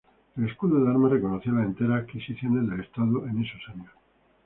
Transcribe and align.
El 0.35 0.45
escudo 0.47 0.83
de 0.83 0.89
armas 0.89 1.11
reconocía 1.11 1.51
las 1.53 1.67
enteras 1.67 2.01
adquisiciones 2.01 2.67
del 2.67 2.79
estado 2.79 3.27
en 3.27 3.39
esos 3.45 3.61
años. 3.69 3.91